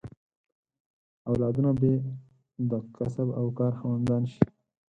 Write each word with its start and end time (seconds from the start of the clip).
اولادونه 1.29 1.69
به 1.79 1.85
یې 1.93 1.97
د 2.69 2.71
کسب 2.95 3.27
او 3.39 3.45
کار 3.59 3.73
خاوندان 3.79 4.23
شي. 4.31 4.43